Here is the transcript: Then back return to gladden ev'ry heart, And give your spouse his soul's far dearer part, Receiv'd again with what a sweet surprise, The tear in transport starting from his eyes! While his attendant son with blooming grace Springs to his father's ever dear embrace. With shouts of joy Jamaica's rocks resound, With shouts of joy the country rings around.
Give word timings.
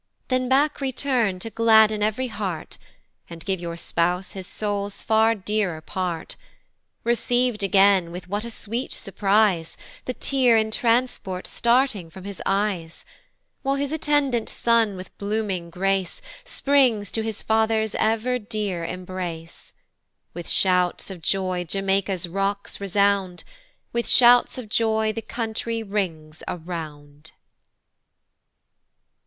Then 0.29 0.49
back 0.49 0.81
return 0.81 1.37
to 1.41 1.51
gladden 1.51 2.01
ev'ry 2.01 2.25
heart, 2.25 2.79
And 3.29 3.45
give 3.45 3.59
your 3.59 3.77
spouse 3.77 4.31
his 4.31 4.47
soul's 4.47 5.03
far 5.03 5.35
dearer 5.35 5.79
part, 5.79 6.37
Receiv'd 7.03 7.61
again 7.61 8.09
with 8.11 8.27
what 8.27 8.43
a 8.43 8.49
sweet 8.49 8.93
surprise, 8.95 9.77
The 10.05 10.15
tear 10.15 10.57
in 10.57 10.71
transport 10.71 11.45
starting 11.45 12.09
from 12.09 12.23
his 12.23 12.41
eyes! 12.47 13.05
While 13.61 13.75
his 13.75 13.91
attendant 13.91 14.49
son 14.49 14.95
with 14.95 15.15
blooming 15.19 15.69
grace 15.69 16.19
Springs 16.45 17.11
to 17.11 17.21
his 17.21 17.43
father's 17.43 17.93
ever 17.93 18.39
dear 18.39 18.83
embrace. 18.83 19.71
With 20.33 20.49
shouts 20.49 21.11
of 21.11 21.21
joy 21.21 21.63
Jamaica's 21.63 22.27
rocks 22.27 22.81
resound, 22.81 23.43
With 23.93 24.07
shouts 24.07 24.57
of 24.57 24.67
joy 24.67 25.13
the 25.13 25.21
country 25.21 25.83
rings 25.83 26.41
around. 26.47 27.33